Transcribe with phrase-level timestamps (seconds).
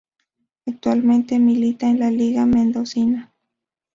[0.65, 3.31] Actualmente milita en la Liga Mendocina.